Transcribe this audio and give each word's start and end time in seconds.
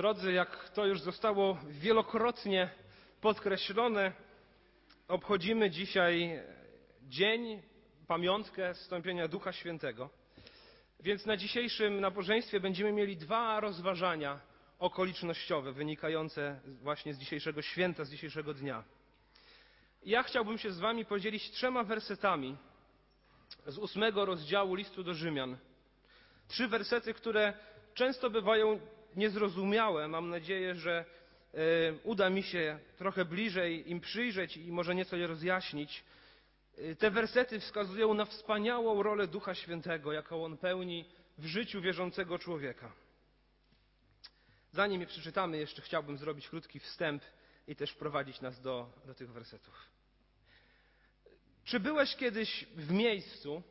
Drodzy, 0.00 0.32
jak 0.32 0.68
to 0.68 0.86
już 0.86 1.00
zostało 1.00 1.58
wielokrotnie 1.68 2.70
podkreślone, 3.20 4.12
obchodzimy 5.08 5.70
dzisiaj 5.70 6.42
dzień, 7.02 7.62
pamiątkę 8.06 8.74
zstąpienia 8.74 9.28
Ducha 9.28 9.52
Świętego. 9.52 10.10
Więc 11.00 11.26
na 11.26 11.36
dzisiejszym 11.36 12.00
nabożeństwie 12.00 12.60
będziemy 12.60 12.92
mieli 12.92 13.16
dwa 13.16 13.60
rozważania 13.60 14.40
okolicznościowe 14.78 15.72
wynikające 15.72 16.60
właśnie 16.82 17.14
z 17.14 17.18
dzisiejszego 17.18 17.62
święta, 17.62 18.04
z 18.04 18.10
dzisiejszego 18.10 18.54
dnia. 18.54 18.84
Ja 20.04 20.22
chciałbym 20.22 20.58
się 20.58 20.72
z 20.72 20.78
Wami 20.80 21.04
podzielić 21.04 21.50
trzema 21.50 21.84
wersetami 21.84 22.56
z 23.66 23.78
ósmego 23.78 24.24
rozdziału 24.24 24.74
listu 24.74 25.02
do 25.04 25.14
Rzymian. 25.14 25.56
Trzy 26.48 26.68
wersety, 26.68 27.14
które 27.14 27.52
często 27.94 28.30
bywają 28.30 28.80
niezrozumiałe. 29.16 30.08
Mam 30.08 30.30
nadzieję, 30.30 30.74
że 30.74 31.04
e, 31.54 31.58
uda 32.04 32.30
mi 32.30 32.42
się 32.42 32.78
trochę 32.98 33.24
bliżej 33.24 33.90
im 33.90 34.00
przyjrzeć 34.00 34.56
i 34.56 34.72
może 34.72 34.94
nieco 34.94 35.16
je 35.16 35.26
rozjaśnić. 35.26 36.04
E, 36.78 36.94
te 36.96 37.10
wersety 37.10 37.60
wskazują 37.60 38.14
na 38.14 38.24
wspaniałą 38.24 39.02
rolę 39.02 39.26
Ducha 39.26 39.54
Świętego, 39.54 40.12
jaką 40.12 40.44
on 40.44 40.56
pełni 40.56 41.04
w 41.38 41.46
życiu 41.46 41.80
wierzącego 41.80 42.38
człowieka. 42.38 42.92
Zanim 44.72 45.00
je 45.00 45.06
przeczytamy, 45.06 45.58
jeszcze 45.58 45.82
chciałbym 45.82 46.18
zrobić 46.18 46.48
krótki 46.48 46.80
wstęp 46.80 47.22
i 47.66 47.76
też 47.76 47.90
wprowadzić 47.90 48.40
nas 48.40 48.60
do, 48.60 48.92
do 49.06 49.14
tych 49.14 49.32
wersetów. 49.32 49.74
Czy 51.64 51.80
byłeś 51.80 52.16
kiedyś 52.16 52.66
w 52.76 52.92
miejscu, 52.92 53.62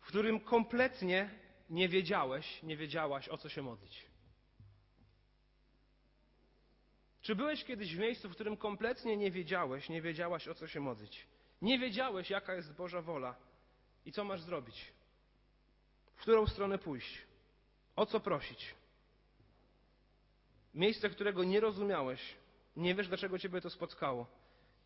w 0.00 0.06
którym 0.06 0.40
kompletnie 0.40 1.30
nie 1.70 1.88
wiedziałeś, 1.88 2.62
nie 2.62 2.76
wiedziałaś 2.76 3.28
o 3.28 3.38
co 3.38 3.48
się 3.48 3.62
modlić? 3.62 4.13
Czy 7.24 7.34
byłeś 7.34 7.64
kiedyś 7.64 7.96
w 7.96 7.98
miejscu, 7.98 8.28
w 8.28 8.32
którym 8.32 8.56
kompletnie 8.56 9.16
nie 9.16 9.30
wiedziałeś, 9.30 9.88
nie 9.88 10.02
wiedziałaś 10.02 10.48
o 10.48 10.54
co 10.54 10.66
się 10.66 10.80
modlić? 10.80 11.26
Nie 11.62 11.78
wiedziałeś, 11.78 12.30
jaka 12.30 12.54
jest 12.54 12.74
Boża 12.74 13.02
wola 13.02 13.34
i 14.06 14.12
co 14.12 14.24
masz 14.24 14.40
zrobić? 14.40 14.92
W 16.14 16.20
którą 16.20 16.46
stronę 16.46 16.78
pójść? 16.78 17.22
O 17.96 18.06
co 18.06 18.20
prosić? 18.20 18.74
Miejsce, 20.74 21.10
którego 21.10 21.44
nie 21.44 21.60
rozumiałeś, 21.60 22.36
nie 22.76 22.94
wiesz, 22.94 23.08
dlaczego 23.08 23.38
ciebie 23.38 23.60
to 23.60 23.70
spotkało. 23.70 24.26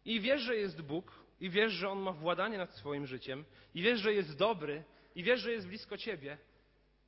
I 0.05 0.21
wiesz, 0.21 0.43
że 0.43 0.57
jest 0.57 0.83
Bóg, 0.83 1.13
i 1.41 1.51
wiesz, 1.51 1.73
że 1.73 1.91
On 1.91 1.99
ma 1.99 2.13
władanie 2.13 2.59
nad 2.59 2.75
swoim 2.75 3.07
życiem, 3.07 3.45
i 3.75 3.83
wiesz, 3.83 4.01
że 4.01 4.13
jest 4.13 4.37
dobry, 4.37 4.85
i 5.15 5.23
wiesz, 5.23 5.41
że 5.41 5.53
jest 5.53 5.67
blisko 5.67 5.97
ciebie, 5.97 6.39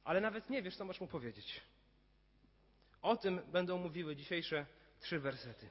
ale 0.04 0.20
nawet 0.20 0.50
nie 0.50 0.62
wiesz, 0.62 0.76
co 0.76 0.84
masz 0.84 1.00
mu 1.00 1.06
powiedzieć. 1.06 1.60
O 3.02 3.16
tym 3.16 3.40
będą 3.52 3.78
mówiły 3.78 4.16
dzisiejsze 4.16 4.66
trzy 5.00 5.18
wersety. 5.18 5.70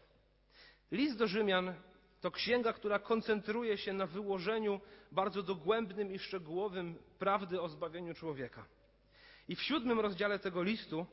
List 0.92 1.18
do 1.18 1.28
Rzymian 1.28 1.74
to 2.22 2.32
księga, 2.32 2.74
która 2.74 3.00
koncentruje 3.00 3.78
się 3.78 3.94
na 3.94 4.08
wyłożeniu 4.08 4.82
bardzo 5.12 5.44
dogłębnym 5.44 6.12
i 6.12 6.20
szczegółowym 6.20 6.96
prawdy 7.20 7.62
o 7.62 7.70
zbawieniu 7.70 8.14
człowieka. 8.14 8.66
I 9.48 9.56
w 9.56 9.62
siódmym 9.62 10.00
rozdziale 10.00 10.40
tego 10.40 10.64
listu 10.64 11.06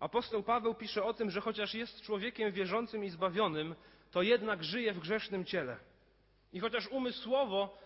apostoł 0.00 0.42
Paweł 0.42 0.74
pisze 0.74 1.04
o 1.04 1.14
tym, 1.14 1.30
że 1.30 1.40
chociaż 1.40 1.74
jest 1.74 2.00
człowiekiem 2.00 2.52
wierzącym 2.52 3.04
i 3.04 3.10
zbawionym, 3.10 3.74
to 4.10 4.22
jednak 4.22 4.64
żyje 4.64 4.92
w 4.92 4.98
grzesznym 4.98 5.44
ciele. 5.44 5.76
I 6.52 6.60
chociaż 6.60 6.88
umysłowo 6.88 7.78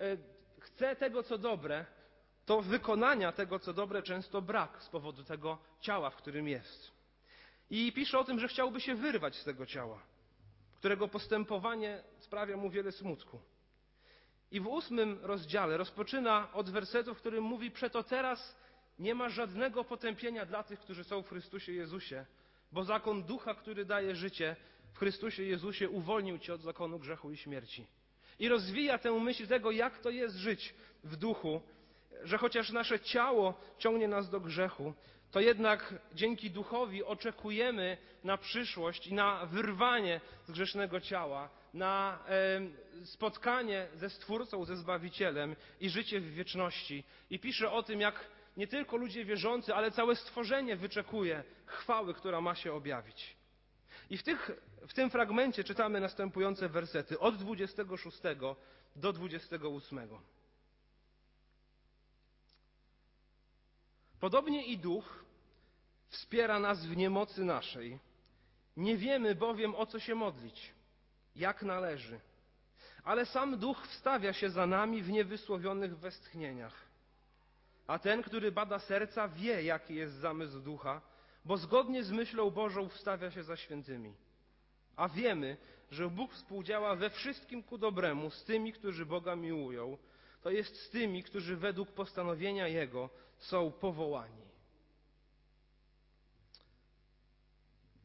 e, 0.00 0.16
chce 0.60 0.96
tego, 0.96 1.22
co 1.22 1.38
dobre, 1.38 1.86
to 2.46 2.62
wykonania 2.62 3.32
tego, 3.32 3.58
co 3.58 3.72
dobre, 3.72 4.02
często 4.02 4.42
brak 4.42 4.82
z 4.82 4.88
powodu 4.88 5.24
tego 5.24 5.58
ciała, 5.80 6.10
w 6.10 6.16
którym 6.16 6.48
jest. 6.48 6.95
I 7.70 7.92
pisze 7.92 8.18
o 8.18 8.24
tym, 8.24 8.40
że 8.40 8.48
chciałby 8.48 8.80
się 8.80 8.94
wyrwać 8.94 9.36
z 9.36 9.44
tego 9.44 9.66
ciała, 9.66 10.02
którego 10.78 11.08
postępowanie 11.08 12.02
sprawia 12.18 12.56
mu 12.56 12.70
wiele 12.70 12.92
smutku. 12.92 13.40
I 14.50 14.60
w 14.60 14.66
ósmym 14.66 15.18
rozdziale 15.22 15.76
rozpoczyna 15.76 16.52
od 16.52 16.70
wersetu, 16.70 17.14
w 17.14 17.18
którym 17.18 17.44
mówi: 17.44 17.70
Przeto 17.70 18.02
teraz 18.02 18.56
nie 18.98 19.14
ma 19.14 19.28
żadnego 19.28 19.84
potępienia 19.84 20.46
dla 20.46 20.62
tych, 20.62 20.80
którzy 20.80 21.04
są 21.04 21.22
w 21.22 21.28
Chrystusie 21.28 21.72
Jezusie, 21.72 22.26
bo 22.72 22.84
zakon 22.84 23.22
ducha, 23.22 23.54
który 23.54 23.84
daje 23.84 24.14
życie 24.14 24.56
w 24.92 24.98
Chrystusie 24.98 25.42
Jezusie, 25.42 25.88
uwolnił 25.88 26.38
cię 26.38 26.54
od 26.54 26.60
zakonu 26.60 26.98
grzechu 26.98 27.30
i 27.30 27.36
śmierci. 27.36 27.86
I 28.38 28.48
rozwija 28.48 28.98
tę 28.98 29.12
myśl 29.12 29.46
tego, 29.46 29.70
jak 29.70 29.98
to 29.98 30.10
jest 30.10 30.36
żyć 30.36 30.74
w 31.04 31.16
duchu, 31.16 31.62
że 32.26 32.38
chociaż 32.38 32.70
nasze 32.70 33.00
ciało 33.00 33.54
ciągnie 33.78 34.08
nas 34.08 34.30
do 34.30 34.40
grzechu, 34.40 34.94
to 35.30 35.40
jednak 35.40 35.94
dzięki 36.14 36.50
duchowi 36.50 37.04
oczekujemy 37.04 37.96
na 38.24 38.38
przyszłość 38.38 39.06
i 39.06 39.14
na 39.14 39.46
wyrwanie 39.46 40.20
z 40.46 40.50
grzesznego 40.50 41.00
ciała, 41.00 41.48
na 41.74 42.18
spotkanie 43.04 43.88
ze 43.94 44.10
Stwórcą, 44.10 44.64
ze 44.64 44.76
Zbawicielem 44.76 45.56
i 45.80 45.90
życie 45.90 46.20
w 46.20 46.34
wieczności. 46.34 47.04
I 47.30 47.38
pisze 47.38 47.70
o 47.70 47.82
tym, 47.82 48.00
jak 48.00 48.28
nie 48.56 48.66
tylko 48.66 48.96
ludzie 48.96 49.24
wierzący, 49.24 49.74
ale 49.74 49.90
całe 49.90 50.16
stworzenie 50.16 50.76
wyczekuje 50.76 51.44
chwały, 51.66 52.14
która 52.14 52.40
ma 52.40 52.54
się 52.54 52.72
objawić. 52.72 53.36
I 54.10 54.18
w, 54.18 54.22
tych, 54.22 54.50
w 54.88 54.94
tym 54.94 55.10
fragmencie 55.10 55.64
czytamy 55.64 56.00
następujące 56.00 56.68
wersety 56.68 57.18
od 57.18 57.36
26 57.36 58.18
do 58.96 59.12
28. 59.12 59.98
Podobnie 64.26 64.64
i 64.64 64.78
duch 64.78 65.24
wspiera 66.08 66.58
nas 66.58 66.86
w 66.86 66.96
niemocy 66.96 67.44
naszej. 67.44 67.98
Nie 68.76 68.96
wiemy 68.96 69.34
bowiem 69.34 69.74
o 69.74 69.86
co 69.86 70.00
się 70.00 70.14
modlić, 70.14 70.74
jak 71.36 71.62
należy. 71.62 72.20
Ale 73.04 73.26
sam 73.26 73.58
duch 73.58 73.86
wstawia 73.86 74.32
się 74.32 74.50
za 74.50 74.66
nami 74.66 75.02
w 75.02 75.10
niewysłowionych 75.10 75.98
westchnieniach. 75.98 76.86
A 77.86 77.98
ten, 77.98 78.22
który 78.22 78.52
bada 78.52 78.78
serca, 78.78 79.28
wie, 79.28 79.62
jaki 79.62 79.94
jest 79.94 80.14
zamysł 80.14 80.60
ducha, 80.60 81.00
bo 81.44 81.56
zgodnie 81.56 82.04
z 82.04 82.10
myślą 82.10 82.50
Bożą 82.50 82.88
wstawia 82.88 83.30
się 83.30 83.42
za 83.42 83.56
świętymi. 83.56 84.14
A 84.96 85.08
wiemy, 85.08 85.56
że 85.90 86.10
Bóg 86.10 86.32
współdziała 86.32 86.96
we 86.96 87.10
wszystkim 87.10 87.62
ku 87.62 87.78
dobremu 87.78 88.30
z 88.30 88.44
tymi, 88.44 88.72
którzy 88.72 89.06
Boga 89.06 89.36
miłują, 89.36 89.98
to 90.42 90.50
jest 90.50 90.76
z 90.82 90.90
tymi, 90.90 91.22
którzy 91.22 91.56
według 91.56 91.92
postanowienia 91.92 92.68
Jego 92.68 93.25
są 93.38 93.72
powołani. 93.72 94.46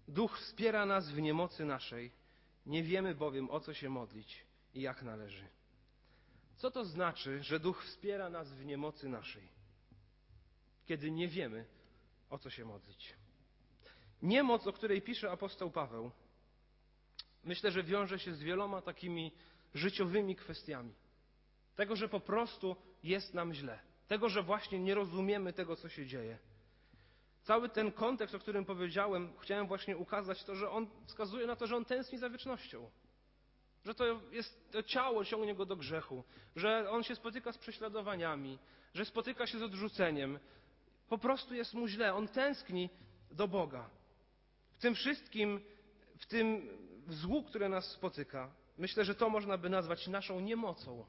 Duch 0.08 0.40
wspiera 0.40 0.86
nas 0.86 1.12
w 1.12 1.20
niemocy 1.20 1.66
naszej, 1.66 2.12
nie 2.66 2.84
wiemy 2.84 3.16
bowiem 3.16 3.50
o 3.50 3.60
co 3.60 3.74
się 3.74 3.90
modlić 3.90 4.46
i 4.74 4.82
jak 4.82 5.04
należy. 5.04 5.48
Co 6.58 6.72
to 6.72 6.86
znaczy, 6.86 7.44
że 7.44 7.60
Duch 7.60 7.84
wspiera 7.84 8.30
nas 8.30 8.54
w 8.54 8.66
niemocy 8.66 9.10
naszej, 9.10 9.48
kiedy 10.86 11.12
nie 11.12 11.28
wiemy 11.28 11.66
o 12.30 12.38
co 12.38 12.50
się 12.50 12.66
modlić? 12.66 13.14
Niemoc, 14.22 14.68
o 14.68 14.74
której 14.74 15.02
pisze 15.02 15.32
apostoł 15.32 15.72
Paweł, 15.72 16.12
myślę, 17.44 17.72
że 17.72 17.84
wiąże 17.84 18.20
się 18.20 18.34
z 18.34 18.44
wieloma 18.44 18.82
takimi 18.82 19.32
życiowymi 19.74 20.36
kwestiami. 20.36 20.94
Tego, 21.76 21.96
że 21.96 22.10
po 22.10 22.20
prostu 22.20 22.76
jest 23.04 23.34
nam 23.34 23.54
źle. 23.54 23.91
Tego, 24.12 24.30
że 24.30 24.44
właśnie 24.44 24.80
nie 24.80 24.96
rozumiemy 24.96 25.54
tego, 25.54 25.76
co 25.76 25.90
się 25.90 26.06
dzieje. 26.06 26.38
Cały 27.44 27.70
ten 27.70 27.92
kontekst, 27.92 28.36
o 28.36 28.40
którym 28.40 28.66
powiedziałem, 28.66 29.34
chciałem 29.40 29.68
właśnie 29.68 29.98
ukazać 29.98 30.44
to, 30.44 30.56
że 30.56 30.70
on 30.70 30.88
wskazuje 31.06 31.48
na 31.48 31.56
to, 31.56 31.68
że 31.68 31.78
on 31.78 31.86
tęskni 31.86 32.18
za 32.18 32.30
wiecznością. 32.30 32.90
Że 33.86 33.96
to 33.96 34.22
jest 34.32 34.72
to 34.72 34.84
ciało 34.84 35.26
ciągnie 35.26 35.56
go 35.56 35.66
do 35.66 35.76
grzechu, 35.76 36.24
że 36.56 36.90
on 36.90 37.04
się 37.04 37.16
spotyka 37.16 37.52
z 37.52 37.58
prześladowaniami, 37.58 38.60
że 38.94 39.06
spotyka 39.06 39.48
się 39.48 39.60
z 39.60 39.64
odrzuceniem. 39.64 40.40
Po 41.10 41.18
prostu 41.18 41.56
jest 41.56 41.74
mu 41.74 41.88
źle. 41.88 42.14
On 42.14 42.28
tęskni 42.28 42.90
do 43.32 43.48
Boga. 43.48 43.90
W 44.78 44.82
tym 44.82 44.96
wszystkim, 44.96 45.62
w 46.18 46.26
tym 46.26 46.70
złu, 47.08 47.44
które 47.44 47.70
nas 47.70 47.92
spotyka, 47.92 48.52
myślę, 48.78 49.06
że 49.06 49.16
to 49.16 49.30
można 49.30 49.58
by 49.58 49.70
nazwać 49.70 50.08
naszą 50.08 50.40
niemocą. 50.40 51.06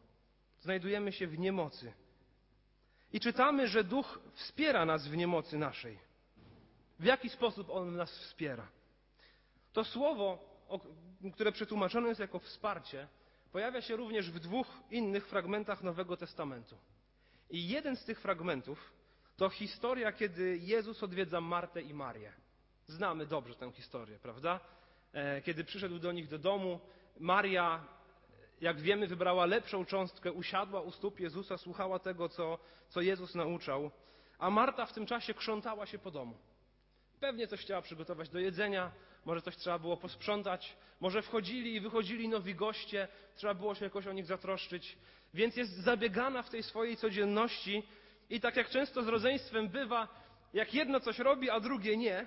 Znajdujemy 0.60 1.12
się 1.12 1.26
w 1.26 1.38
niemocy. 1.38 1.92
I 3.12 3.20
czytamy, 3.20 3.68
że 3.68 3.84
duch 3.84 4.18
wspiera 4.34 4.84
nas 4.84 5.08
w 5.08 5.16
niemocy 5.16 5.58
naszej. 5.58 5.98
W 6.98 7.04
jaki 7.04 7.28
sposób 7.28 7.70
on 7.70 7.96
nas 7.96 8.18
wspiera? 8.18 8.68
To 9.72 9.84
słowo, 9.84 10.38
które 11.34 11.52
przetłumaczone 11.52 12.08
jest 12.08 12.20
jako 12.20 12.38
wsparcie, 12.38 13.08
pojawia 13.52 13.82
się 13.82 13.96
również 13.96 14.30
w 14.30 14.38
dwóch 14.38 14.66
innych 14.90 15.26
fragmentach 15.26 15.82
Nowego 15.82 16.16
Testamentu. 16.16 16.76
I 17.50 17.68
jeden 17.68 17.96
z 17.96 18.04
tych 18.04 18.20
fragmentów 18.20 18.92
to 19.36 19.48
historia, 19.48 20.12
kiedy 20.12 20.58
Jezus 20.58 21.02
odwiedza 21.02 21.40
Martę 21.40 21.82
i 21.82 21.94
Marię. 21.94 22.32
Znamy 22.86 23.26
dobrze 23.26 23.54
tę 23.54 23.72
historię, 23.72 24.18
prawda? 24.18 24.60
E, 25.12 25.42
kiedy 25.42 25.64
przyszedł 25.64 25.98
do 25.98 26.12
nich 26.12 26.28
do 26.28 26.38
domu, 26.38 26.80
Maria 27.20 27.84
jak 28.62 28.80
wiemy, 28.80 29.06
wybrała 29.06 29.46
lepszą 29.46 29.84
cząstkę, 29.84 30.32
usiadła 30.32 30.80
u 30.80 30.90
stóp 30.90 31.20
Jezusa, 31.20 31.58
słuchała 31.58 31.98
tego, 31.98 32.28
co, 32.28 32.58
co 32.88 33.00
Jezus 33.00 33.34
nauczał, 33.34 33.90
a 34.38 34.50
Marta 34.50 34.86
w 34.86 34.92
tym 34.92 35.06
czasie 35.06 35.34
krzątała 35.34 35.86
się 35.86 35.98
po 35.98 36.10
domu. 36.10 36.36
Pewnie 37.20 37.46
coś 37.46 37.60
chciała 37.60 37.82
przygotować 37.82 38.28
do 38.28 38.38
jedzenia, 38.38 38.90
może 39.24 39.42
coś 39.42 39.56
trzeba 39.56 39.78
było 39.78 39.96
posprzątać, 39.96 40.76
może 41.00 41.22
wchodzili 41.22 41.74
i 41.74 41.80
wychodzili 41.80 42.28
nowi 42.28 42.54
goście, 42.54 43.08
trzeba 43.34 43.54
było 43.54 43.74
się 43.74 43.84
jakoś 43.84 44.06
o 44.06 44.12
nich 44.12 44.26
zatroszczyć. 44.26 44.98
Więc 45.34 45.56
jest 45.56 45.76
zabiegana 45.76 46.42
w 46.42 46.50
tej 46.50 46.62
swojej 46.62 46.96
codzienności 46.96 47.82
i 48.30 48.40
tak 48.40 48.56
jak 48.56 48.68
często 48.68 49.02
z 49.02 49.08
rodzeństwem 49.08 49.68
bywa, 49.68 50.08
jak 50.54 50.74
jedno 50.74 51.00
coś 51.00 51.18
robi, 51.18 51.50
a 51.50 51.60
drugie 51.60 51.96
nie, 51.96 52.26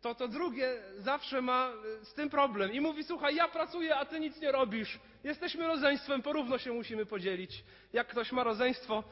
to 0.00 0.14
to 0.14 0.28
drugie 0.28 0.82
zawsze 0.98 1.42
ma 1.42 1.72
z 2.02 2.14
tym 2.14 2.30
problem 2.30 2.72
i 2.72 2.80
mówi: 2.80 3.04
Słuchaj, 3.04 3.34
ja 3.34 3.48
pracuję, 3.48 3.96
a 3.96 4.04
ty 4.04 4.20
nic 4.20 4.40
nie 4.40 4.52
robisz. 4.52 4.98
Jesteśmy 5.24 5.66
rodzeństwem, 5.66 6.22
porówno 6.22 6.58
się 6.58 6.72
musimy 6.72 7.06
podzielić. 7.06 7.64
Jak 7.92 8.06
ktoś 8.08 8.32
ma 8.32 8.44
rodzeństwo, 8.44 9.04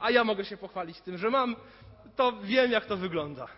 a 0.00 0.10
ja 0.10 0.24
mogę 0.24 0.44
się 0.44 0.56
pochwalić 0.56 1.00
tym, 1.00 1.18
że 1.18 1.30
mam, 1.30 1.56
to 2.16 2.32
wiem, 2.42 2.72
jak 2.72 2.86
to 2.86 2.96
wygląda. 2.96 3.48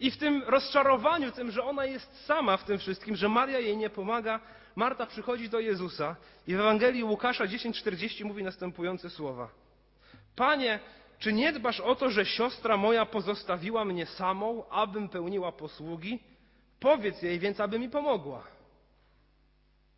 I 0.00 0.10
w 0.10 0.18
tym 0.18 0.42
rozczarowaniu, 0.46 1.32
tym, 1.32 1.50
że 1.50 1.64
ona 1.64 1.84
jest 1.84 2.24
sama 2.24 2.56
w 2.56 2.64
tym 2.64 2.78
wszystkim, 2.78 3.16
że 3.16 3.28
Maria 3.28 3.58
jej 3.58 3.76
nie 3.76 3.90
pomaga, 3.90 4.40
Marta 4.76 5.06
przychodzi 5.06 5.48
do 5.48 5.60
Jezusa 5.60 6.16
i 6.46 6.54
w 6.54 6.60
Ewangelii 6.60 7.04
Łukasza 7.04 7.44
10:40 7.44 8.24
mówi 8.24 8.42
następujące 8.42 9.10
słowa: 9.10 9.48
Panie, 10.36 10.78
czy 11.18 11.32
nie 11.32 11.52
dbasz 11.52 11.80
o 11.80 11.94
to, 11.94 12.10
że 12.10 12.26
siostra 12.26 12.76
moja 12.76 13.06
pozostawiła 13.06 13.84
mnie 13.84 14.06
samą, 14.06 14.68
abym 14.68 15.08
pełniła 15.08 15.52
posługi? 15.52 16.18
Powiedz 16.80 17.22
jej 17.22 17.38
więc, 17.38 17.60
aby 17.60 17.78
mi 17.78 17.88
pomogła. 17.88 18.55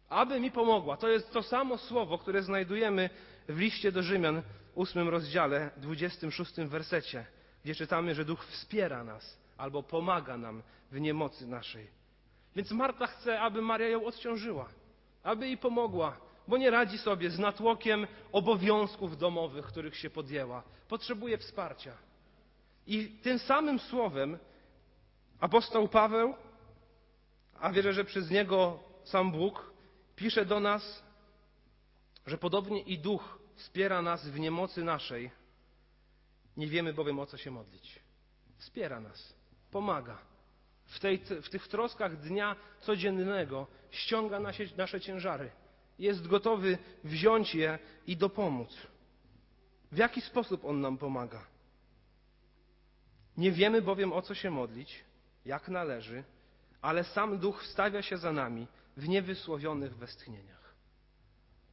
Aby 0.08 0.40
mi 0.40 0.50
pomogła. 0.50 0.96
To 0.96 1.08
jest 1.08 1.32
to 1.32 1.42
samo 1.42 1.78
słowo, 1.78 2.18
które 2.18 2.42
znajdujemy 2.42 3.10
w 3.48 3.58
liście 3.58 3.92
do 3.92 4.02
Rzymian, 4.02 4.42
ósmym 4.74 5.08
rozdziale, 5.08 5.70
26 5.76 6.54
wersecie, 6.56 7.26
gdzie 7.64 7.74
czytamy, 7.74 8.14
że 8.14 8.24
Duch 8.24 8.44
wspiera 8.44 9.04
nas 9.04 9.38
albo 9.56 9.82
pomaga 9.82 10.36
nam 10.36 10.62
w 10.90 11.00
niemocy 11.00 11.46
naszej. 11.46 11.86
Więc 12.56 12.70
Marta 12.70 13.06
chce, 13.06 13.40
aby 13.40 13.62
Maria 13.62 13.88
ją 13.88 14.04
odciążyła, 14.04 14.68
aby 15.22 15.46
jej 15.46 15.56
pomogła, 15.56 16.16
bo 16.48 16.56
nie 16.56 16.70
radzi 16.70 16.98
sobie 16.98 17.30
z 17.30 17.38
natłokiem 17.38 18.06
obowiązków 18.32 19.18
domowych, 19.18 19.66
których 19.66 19.96
się 19.96 20.10
podjęła. 20.10 20.62
Potrzebuje 20.88 21.38
wsparcia. 21.38 21.92
I 22.86 23.08
tym 23.08 23.38
samym 23.38 23.78
słowem 23.78 24.38
apostoł 25.40 25.88
Paweł, 25.88 26.34
a 27.60 27.72
wierzę, 27.72 27.92
że 27.92 28.04
przez 28.04 28.30
niego 28.30 28.78
sam 29.04 29.32
Bóg, 29.32 29.67
pisze 30.18 30.44
do 30.44 30.60
nas, 30.60 31.02
że 32.26 32.38
podobnie 32.38 32.80
i 32.82 32.98
duch 32.98 33.38
wspiera 33.54 34.02
nas 34.02 34.28
w 34.28 34.38
niemocy 34.38 34.84
naszej. 34.84 35.30
Nie 36.56 36.66
wiemy 36.66 36.92
bowiem 36.92 37.18
o 37.18 37.26
co 37.26 37.36
się 37.36 37.50
modlić. 37.50 38.00
Wspiera 38.58 39.00
nas, 39.00 39.34
pomaga. 39.70 40.18
W, 40.84 41.00
tej, 41.00 41.18
w 41.18 41.48
tych 41.48 41.68
troskach 41.68 42.20
dnia 42.20 42.56
codziennego 42.80 43.66
ściąga 43.90 44.40
nasze, 44.40 44.64
nasze 44.76 45.00
ciężary 45.00 45.50
jest 45.98 46.26
gotowy 46.26 46.78
wziąć 47.04 47.54
je 47.54 47.78
i 48.06 48.16
dopomóc. 48.16 48.76
W 49.92 49.96
jaki 49.96 50.20
sposób 50.20 50.64
On 50.64 50.80
nam 50.80 50.98
pomaga? 50.98 51.46
Nie 53.36 53.52
wiemy 53.52 53.82
bowiem 53.82 54.12
o 54.12 54.22
co 54.22 54.34
się 54.34 54.50
modlić, 54.50 55.04
jak 55.44 55.68
należy, 55.68 56.24
ale 56.82 57.04
sam 57.04 57.38
Duch 57.38 57.62
wstawia 57.62 58.02
się 58.02 58.16
za 58.16 58.32
nami 58.32 58.66
w 58.98 59.08
niewysłowionych 59.08 59.96
westchnieniach. 59.96 60.74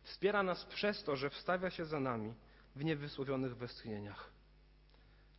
Wspiera 0.03 0.43
nas 0.43 0.65
przez 0.65 1.03
to, 1.03 1.15
że 1.15 1.29
wstawia 1.29 1.69
się 1.69 1.85
za 1.85 1.99
nami 1.99 2.33
w 2.75 2.83
niewysłowionych 2.83 3.57
westchnieniach. 3.57 4.29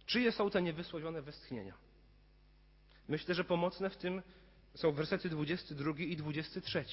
Czyje 0.07 0.33
są 0.33 0.51
te 0.51 0.63
niewysłowione 0.63 1.23
westchnienia? 1.23 1.75
Myślę, 3.09 3.35
że 3.35 3.45
pomocne 3.45 3.91
w 3.91 3.97
tym 3.97 4.23
są 4.75 4.93
wersety 4.93 5.29
22 5.29 5.93
i 5.99 6.17
23. 6.17 6.85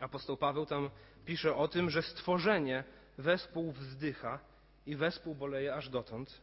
Apostoł 0.00 0.36
Paweł 0.36 0.66
tam 0.66 0.90
pisze 1.24 1.56
o 1.56 1.68
tym, 1.68 1.90
że 1.90 2.02
stworzenie 2.02 2.84
wespół 3.18 3.72
wzdycha 3.72 4.38
i 4.86 4.96
wespół 4.96 5.34
boleje 5.34 5.74
aż 5.74 5.88
dotąd. 5.88 6.42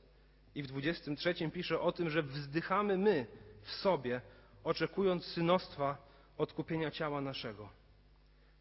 I 0.55 0.63
w 0.63 0.67
23 0.67 1.51
pisze 1.53 1.79
o 1.79 1.91
tym, 1.91 2.09
że 2.09 2.23
wzdychamy 2.23 2.97
my 2.97 3.27
w 3.61 3.71
sobie, 3.71 4.21
oczekując 4.63 5.25
synostwa 5.25 6.08
odkupienia 6.39 6.91
ciała 6.91 7.21
naszego. 7.21 7.69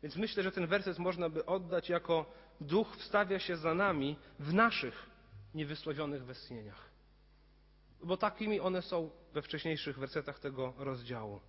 Więc 0.03 0.17
myślę, 0.17 0.43
że 0.43 0.53
ten 0.53 0.67
werset 0.67 0.99
można 0.99 1.29
by 1.29 1.47
oddać 1.47 1.89
jako 1.89 2.33
duch 2.61 2.97
wstawia 2.97 3.39
się 3.39 3.57
za 3.57 3.75
nami 3.75 4.17
w 4.39 4.55
naszych 4.55 5.11
niewysłowionych 5.55 6.25
westchnieniach. 6.25 6.91
Bo 8.05 8.17
takimi 8.17 8.61
one 8.61 8.83
są 8.83 9.11
we 9.33 9.43
wcześniejszych 9.43 9.99
wersetach 9.99 10.39
tego 10.39 10.75
rozdziału. 10.79 11.41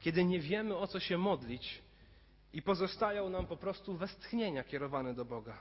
Kiedy 0.00 0.24
nie 0.24 0.40
wiemy 0.40 0.76
o 0.76 0.86
co 0.86 1.00
się 1.00 1.18
modlić, 1.18 1.82
i 2.56 2.62
pozostają 2.62 3.28
nam 3.28 3.46
po 3.46 3.56
prostu 3.56 3.96
westchnienia 3.96 4.64
kierowane 4.64 5.14
do 5.14 5.24
Boga. 5.24 5.58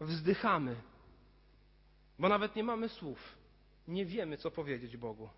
Wzdychamy, 0.00 0.76
bo 2.18 2.28
nawet 2.28 2.56
nie 2.56 2.64
mamy 2.64 2.88
słów. 2.88 3.18
Nie 3.88 4.06
wiemy, 4.06 4.36
co 4.36 4.50
powiedzieć 4.50 4.96
Bogu. 4.96 5.28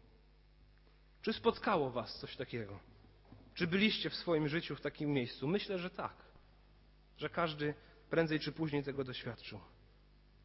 Czy 1.23 1.33
spotkało 1.33 1.91
Was 1.91 2.19
coś 2.19 2.37
takiego? 2.37 2.81
Czy 3.55 3.67
byliście 3.67 4.11
w 4.11 4.15
swoim 4.15 4.49
życiu 4.49 4.77
w 4.77 4.81
takim 4.81 5.11
miejscu? 5.11 5.49
Myślę, 5.49 5.79
że 5.79 5.91
tak. 5.91 6.17
Że 7.19 7.29
każdy 7.29 7.75
prędzej 8.11 8.41
czy 8.41 8.53
później 8.53 8.83
tego 8.83 9.05
doświadczył. 9.05 9.61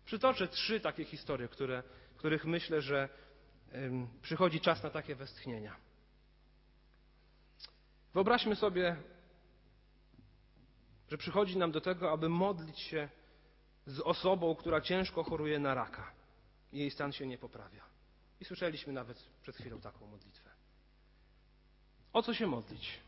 Przytoczę 0.06 0.48
trzy 0.48 0.80
takie 0.80 1.06
historie, 1.06 1.48
które, 1.48 1.84
których 2.18 2.46
myślę, 2.46 2.82
że 2.82 3.10
ym, 3.76 4.08
przychodzi 4.22 4.62
czas 4.62 4.84
na 4.84 4.90
takie 4.90 5.16
westchnienia. 5.16 5.76
Wyobraźmy 8.14 8.56
sobie 8.56 8.98
że 11.10 11.18
przychodzi 11.18 11.58
nam 11.58 11.72
do 11.72 11.82
tego, 11.82 12.12
aby 12.12 12.30
modlić 12.30 12.80
się 12.80 13.10
z 13.86 14.00
osobą, 14.00 14.56
która 14.56 14.82
ciężko 14.82 15.24
choruje 15.24 15.60
na 15.60 15.74
raka 15.74 16.12
jej 16.74 16.92
stan 16.92 17.12
się 17.12 17.28
nie 17.28 17.38
poprawia. 17.38 17.84
I 18.40 18.46
słyszeliśmy 18.46 18.94
nawet 18.94 19.30
przed 19.42 19.56
chwilą 19.56 19.82
taką 19.82 20.08
modlitwę. 20.08 20.47
O 22.18 22.22
co 22.24 22.34
się 22.34 22.48
modlić? 22.48 23.00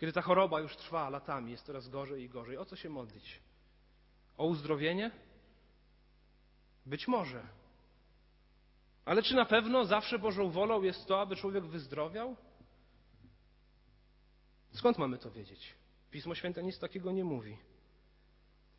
Kiedy 0.00 0.12
ta 0.12 0.22
choroba 0.22 0.60
już 0.60 0.76
trwa 0.76 1.10
latami, 1.10 1.50
jest 1.50 1.66
coraz 1.66 1.88
gorzej 1.88 2.22
i 2.22 2.28
gorzej, 2.28 2.56
o 2.56 2.64
co 2.64 2.76
się 2.76 2.88
modlić? 2.88 3.40
O 4.36 4.46
uzdrowienie? 4.46 5.10
Być 6.86 7.08
może. 7.08 7.42
Ale 9.04 9.22
czy 9.22 9.34
na 9.34 9.44
pewno 9.44 9.84
zawsze 9.84 10.18
Bożą 10.18 10.50
wolą 10.50 10.82
jest 10.82 11.06
to, 11.06 11.20
aby 11.20 11.36
człowiek 11.36 11.64
wyzdrowiał? 11.64 12.36
Skąd 14.72 14.98
mamy 14.98 15.18
to 15.18 15.30
wiedzieć? 15.30 15.74
Pismo 16.10 16.34
Święte 16.34 16.62
nic 16.62 16.78
takiego 16.78 17.12
nie 17.12 17.24
mówi. 17.24 17.56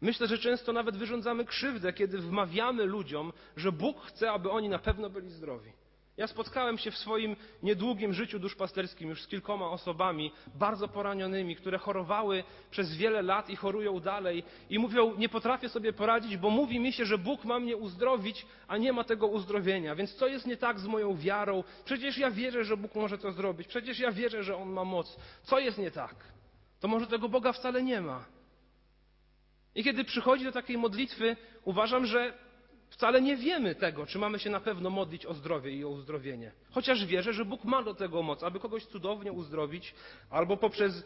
Myślę, 0.02 0.28
że 0.28 0.38
często 0.38 0.74
nawet 0.74 0.98
wyrządzamy 0.98 1.46
krzywdę, 1.46 1.94
kiedy 1.94 2.18
wmawiamy 2.18 2.86
ludziom, 2.86 3.34
że 3.56 3.72
Bóg 3.72 4.02
chce, 4.02 4.32
aby 4.32 4.52
oni 4.52 4.70
na 4.70 4.80
pewno 4.80 5.10
byli 5.10 5.30
zdrowi. 5.30 5.74
Ja 6.18 6.28
spotkałem 6.28 6.78
się 6.78 6.92
w 6.92 6.98
swoim 6.98 7.36
niedługim 7.64 8.14
życiu 8.14 8.40
duszpasterskim 8.40 9.10
już 9.10 9.22
z 9.22 9.28
kilkoma 9.28 9.70
osobami 9.70 10.32
bardzo 10.56 10.88
poranionymi, 10.88 11.56
które 11.56 11.78
chorowały 11.78 12.44
przez 12.72 12.96
wiele 12.96 13.22
lat 13.22 13.50
i 13.50 13.56
chorują 13.56 14.00
dalej 14.00 14.44
i 14.70 14.80
mówią, 14.80 15.16
nie 15.18 15.30
potrafię 15.30 15.70
sobie 15.70 15.94
poradzić, 15.94 16.38
bo 16.38 16.50
mówi 16.50 16.80
mi 16.80 16.94
się, 16.94 17.06
że 17.06 17.18
Bóg 17.18 17.46
ma 17.46 17.60
mnie 17.60 17.78
uzdrowić, 17.78 18.46
a 18.68 18.78
nie 18.78 18.94
ma 18.94 19.04
tego 19.04 19.28
uzdrowienia. 19.28 19.96
Więc 19.96 20.16
co 20.16 20.28
jest 20.28 20.48
nie 20.48 20.58
tak 20.58 20.80
z 20.80 20.88
moją 20.88 21.18
wiarą? 21.18 21.64
Przecież 21.86 22.18
ja 22.18 22.32
wierzę, 22.32 22.64
że 22.64 22.78
Bóg 22.78 22.96
może 22.96 23.18
to 23.18 23.32
zrobić. 23.32 23.68
Przecież 23.68 24.00
ja 24.00 24.12
wierzę, 24.12 24.44
że 24.44 24.58
On 24.58 24.70
ma 24.70 24.84
moc. 24.84 25.18
Co 25.44 25.60
jest 25.60 25.78
nie 25.78 25.92
tak? 25.92 26.16
to 26.84 26.88
może 26.88 27.08
tego 27.08 27.30
Boga 27.30 27.54
wcale 27.54 27.84
nie 27.84 28.02
ma. 28.02 28.26
I 29.76 29.84
kiedy 29.84 30.04
przychodzi 30.04 30.44
do 30.44 30.52
takiej 30.52 30.78
modlitwy, 30.78 31.36
uważam, 31.64 32.06
że 32.06 32.34
wcale 32.94 33.22
nie 33.22 33.38
wiemy 33.38 33.76
tego, 33.76 34.06
czy 34.06 34.20
mamy 34.20 34.40
się 34.40 34.50
na 34.50 34.60
pewno 34.60 34.90
modlić 34.90 35.26
o 35.26 35.34
zdrowie 35.34 35.72
i 35.72 35.86
o 35.86 35.90
uzdrowienie. 35.90 36.52
Chociaż 36.72 37.06
wierzę, 37.06 37.34
że 37.34 37.46
Bóg 37.46 37.64
ma 37.64 37.84
do 37.84 37.96
tego 37.96 38.24
moc, 38.24 38.44
aby 38.44 38.60
kogoś 38.60 38.86
cudownie 38.86 39.32
uzdrowić, 39.32 39.96
albo 40.30 40.58
poprzez 40.58 41.04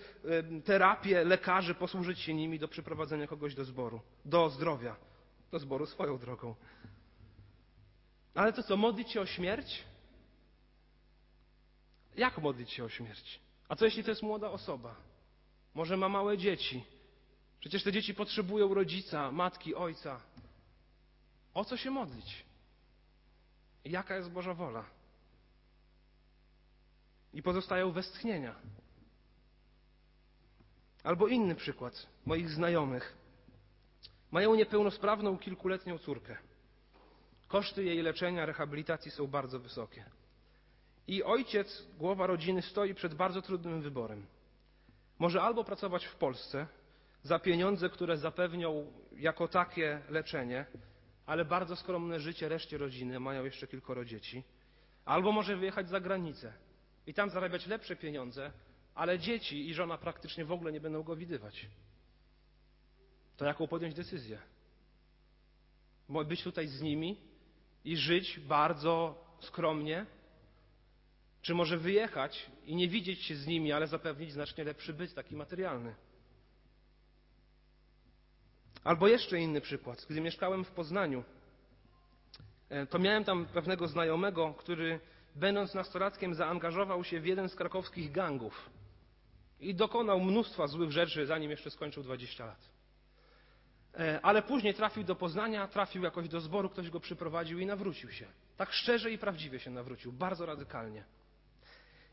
terapię 0.65 1.23
lekarzy 1.23 1.75
posłużyć 1.75 2.19
się 2.19 2.33
nimi 2.33 2.59
do 2.59 2.67
przyprowadzenia 2.67 3.27
kogoś 3.27 3.55
do 3.55 3.65
zboru, 3.65 4.01
do 4.25 4.49
zdrowia, 4.49 4.95
do 5.51 5.59
zboru 5.59 5.85
swoją 5.85 6.17
drogą. 6.17 6.55
Ale 8.35 8.53
to 8.53 8.63
co, 8.63 8.77
modlić 8.77 9.11
się 9.11 9.21
o 9.21 9.25
śmierć? 9.25 9.83
Jak 12.17 12.37
modlić 12.37 12.71
się 12.71 12.83
o 12.83 12.89
śmierć? 12.89 13.39
A 13.69 13.75
co 13.75 13.85
jeśli 13.85 14.03
to 14.03 14.11
jest 14.11 14.23
młoda 14.23 14.49
osoba? 14.49 14.95
Może 15.75 15.97
ma 15.97 16.09
małe 16.09 16.37
dzieci. 16.37 16.83
Przecież 17.59 17.83
te 17.83 17.91
dzieci 17.91 18.13
potrzebują 18.13 18.73
rodzica, 18.73 19.31
matki, 19.31 19.75
ojca. 19.75 20.21
O 21.57 21.65
co 21.65 21.77
się 21.77 21.91
modlić? 21.91 22.45
Jaka 23.85 24.15
jest 24.15 24.31
Boża 24.31 24.53
wola? 24.53 24.85
I 27.33 27.43
pozostają 27.43 27.91
westchnienia. 27.91 28.55
Albo 31.03 31.27
inny 31.27 31.55
przykład 31.55 32.07
moich 32.25 32.49
znajomych. 32.49 33.17
Mają 34.31 34.55
niepełnosprawną 34.55 35.37
kilkuletnią 35.37 35.97
córkę. 35.97 36.37
Koszty 37.47 37.83
jej 37.83 38.01
leczenia, 38.01 38.45
rehabilitacji 38.45 39.11
są 39.11 39.27
bardzo 39.27 39.59
wysokie. 39.59 40.05
I 41.07 41.23
ojciec, 41.23 41.87
głowa 41.97 42.27
rodziny, 42.27 42.61
stoi 42.61 42.93
przed 42.93 43.13
bardzo 43.13 43.41
trudnym 43.41 43.81
wyborem. 43.81 44.25
Może 45.19 45.41
albo 45.41 45.63
pracować 45.63 46.05
w 46.05 46.15
Polsce 46.15 46.67
za 47.23 47.39
pieniądze, 47.39 47.89
które 47.89 48.17
zapewnią 48.17 48.91
jako 49.11 49.47
takie 49.47 50.01
leczenie, 50.09 50.65
ale 51.27 51.45
bardzo 51.45 51.75
skromne 51.75 52.19
życie 52.19 52.49
reszcie 52.49 52.77
rodziny, 52.77 53.19
mają 53.19 53.45
jeszcze 53.45 53.67
kilkoro 53.67 54.05
dzieci, 54.05 54.43
albo 55.05 55.31
może 55.31 55.57
wyjechać 55.57 55.89
za 55.89 55.99
granicę 55.99 56.53
i 57.07 57.13
tam 57.13 57.29
zarabiać 57.29 57.67
lepsze 57.67 57.95
pieniądze, 57.95 58.51
ale 58.95 59.19
dzieci 59.19 59.69
i 59.69 59.73
żona 59.73 59.97
praktycznie 59.97 60.45
w 60.45 60.51
ogóle 60.51 60.71
nie 60.71 60.81
będą 60.81 61.03
go 61.03 61.15
widywać. 61.15 61.67
To 63.37 63.45
jaką 63.45 63.67
podjąć 63.67 63.95
decyzję? 63.95 64.39
Być 66.27 66.43
tutaj 66.43 66.67
z 66.67 66.81
nimi 66.81 67.17
i 67.85 67.97
żyć 67.97 68.39
bardzo 68.39 69.23
skromnie, 69.41 70.05
czy 71.41 71.53
może 71.53 71.77
wyjechać 71.77 72.51
i 72.65 72.75
nie 72.75 72.87
widzieć 72.87 73.23
się 73.23 73.35
z 73.35 73.47
nimi, 73.47 73.71
ale 73.71 73.87
zapewnić 73.87 74.31
znacznie 74.31 74.63
lepszy 74.63 74.93
byt, 74.93 75.13
taki 75.13 75.35
materialny? 75.35 75.95
Albo 78.87 79.07
jeszcze 79.07 79.39
inny 79.39 79.61
przykład. 79.61 80.05
Gdy 80.09 80.21
mieszkałem 80.21 80.63
w 80.63 80.71
Poznaniu, 80.71 81.23
e, 82.69 82.85
to 82.85 82.99
miałem 82.99 83.23
tam 83.23 83.45
pewnego 83.45 83.87
znajomego, 83.87 84.53
który 84.53 84.99
będąc 85.35 85.73
nastolatkiem 85.73 86.33
zaangażował 86.33 87.03
się 87.03 87.19
w 87.19 87.25
jeden 87.25 87.49
z 87.49 87.55
krakowskich 87.55 88.11
gangów 88.11 88.69
i 89.59 89.75
dokonał 89.75 90.19
mnóstwa 90.19 90.67
złych 90.67 90.91
rzeczy, 90.91 91.25
zanim 91.25 91.51
jeszcze 91.51 91.71
skończył 91.71 92.03
20 92.03 92.45
lat. 92.45 92.69
E, 93.93 94.19
ale 94.21 94.41
później 94.41 94.73
trafił 94.73 95.03
do 95.03 95.15
Poznania, 95.15 95.67
trafił 95.67 96.03
jakoś 96.03 96.29
do 96.29 96.41
zboru, 96.41 96.69
ktoś 96.69 96.89
go 96.89 96.99
przyprowadził 96.99 97.59
i 97.59 97.65
nawrócił 97.65 98.11
się. 98.11 98.27
Tak 98.57 98.71
szczerze 98.71 99.11
i 99.11 99.17
prawdziwie 99.17 99.59
się 99.59 99.71
nawrócił, 99.71 100.11
bardzo 100.11 100.45
radykalnie. 100.45 101.03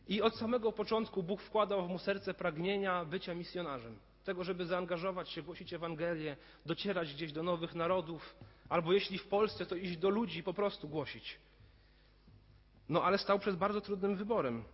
I 0.09 0.23
od 0.23 0.37
samego 0.37 0.73
początku 0.73 1.23
Bóg 1.23 1.43
wkładał 1.43 1.87
w 1.87 1.89
mu 1.89 1.99
serce 1.99 2.35
pragnienia 2.35 3.05
bycia 3.05 3.35
misjonarzem. 3.35 3.99
Tego, 4.25 4.45
żeby 4.45 4.67
zaangażować 4.67 5.31
się, 5.31 5.43
głosić 5.43 5.73
Ewangelię, 5.73 6.37
docierać 6.67 7.15
gdzieś 7.15 7.33
do 7.33 7.43
nowych 7.43 7.75
narodów, 7.75 8.37
albo 8.69 8.93
jeśli 8.93 9.19
w 9.19 9.27
Polsce, 9.27 9.67
to 9.67 9.77
iść 9.77 9.97
do 9.97 10.09
ludzi 10.11 10.43
po 10.43 10.55
prostu 10.55 10.89
głosić. 10.89 11.39
No 12.89 13.03
ale 13.03 13.19
stał 13.19 13.39
przed 13.39 13.57
bardzo 13.57 13.81
trudnym 13.81 14.17
wyborem. 14.17 14.65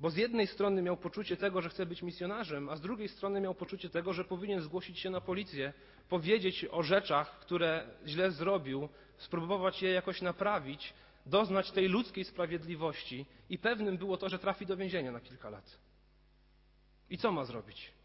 Bo 0.00 0.10
z 0.10 0.16
jednej 0.16 0.46
strony 0.46 0.82
miał 0.82 0.96
poczucie 0.96 1.36
tego, 1.36 1.62
że 1.62 1.68
chce 1.68 1.86
być 1.86 2.02
misjonarzem, 2.02 2.68
a 2.68 2.76
z 2.76 2.80
drugiej 2.80 3.08
strony 3.08 3.40
miał 3.40 3.54
poczucie 3.54 3.90
tego, 3.90 4.12
że 4.12 4.24
powinien 4.24 4.60
zgłosić 4.60 4.98
się 4.98 5.10
na 5.10 5.20
policję, 5.20 5.72
powiedzieć 6.08 6.66
o 6.70 6.82
rzeczach, 6.82 7.38
które 7.38 7.88
źle 8.06 8.30
zrobił, 8.30 8.88
spróbować 9.16 9.82
je 9.82 9.90
jakoś 9.90 10.22
naprawić, 10.22 10.94
doznać 11.26 11.70
tej 11.70 11.88
ludzkiej 11.88 12.24
sprawiedliwości 12.24 13.26
i 13.50 13.58
pewnym 13.58 13.98
było 13.98 14.16
to, 14.16 14.28
że 14.28 14.38
trafi 14.38 14.66
do 14.66 14.76
więzienia 14.76 15.12
na 15.12 15.20
kilka 15.20 15.50
lat. 15.50 15.78
I 17.10 17.18
co 17.18 17.32
ma 17.32 17.44
zrobić? 17.44 17.95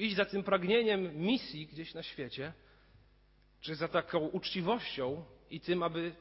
Iść 0.00 0.16
za 0.16 0.24
tym 0.24 0.42
pragnieniem 0.42 1.16
misji 1.16 1.66
gdzieś 1.66 1.94
na 1.94 2.02
świecie, 2.02 2.52
czy 3.60 3.74
za 3.74 3.88
taką 3.88 4.18
uczciwością 4.18 5.24
i 5.50 5.60
tym, 5.60 5.82
aby 5.82 6.14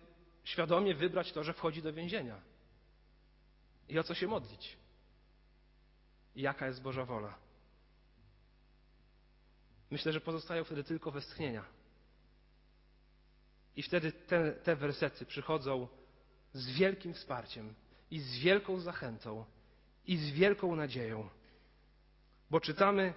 świadomie 0.44 0.96
wybrać 0.96 1.32
to, 1.32 1.44
że 1.44 1.54
wchodzi 1.54 1.82
do 1.82 1.94
więzienia. 1.94 2.42
I 3.90 4.00
o 4.00 4.04
co 4.04 4.14
się 4.14 4.28
modlić? 4.28 4.78
I 6.36 6.42
jaka 6.42 6.68
jest 6.68 6.82
Boża 6.82 7.06
wola? 7.06 7.38
Myślę, 9.92 10.14
że 10.14 10.22
pozostają 10.22 10.64
wtedy 10.64 10.84
tylko 10.84 11.12
westchnienia. 11.12 11.66
I 13.76 13.84
wtedy 13.84 14.12
te, 14.12 14.52
te 14.52 14.76
wersety 14.76 15.26
przychodzą 15.26 15.88
z 16.54 16.70
wielkim 16.72 17.14
wsparciem 17.14 17.74
i 18.12 18.20
z 18.20 18.40
wielką 18.40 18.80
zachętą 18.80 19.46
i 20.08 20.18
z 20.18 20.30
wielką 20.30 20.76
nadzieją. 20.76 21.30
Bo 22.50 22.60
czytamy, 22.60 23.14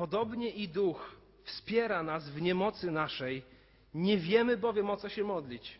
podobnie 0.00 0.50
i 0.50 0.68
duch 0.68 1.16
wspiera 1.44 2.02
nas 2.02 2.30
w 2.30 2.42
niemocy 2.42 2.90
naszej, 2.90 3.42
nie 3.94 4.18
wiemy 4.18 4.56
bowiem 4.56 4.90
o 4.90 4.96
co 4.96 5.08
się 5.08 5.24
modlić, 5.24 5.78